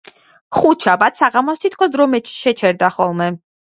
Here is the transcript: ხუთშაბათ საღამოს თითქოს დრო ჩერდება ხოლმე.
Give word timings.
ხუთშაბათ 0.59 1.21
საღამოს 1.21 1.63
თითქოს 1.67 1.95
დრო 1.99 2.11
ჩერდება 2.59 2.95
ხოლმე. 3.01 3.35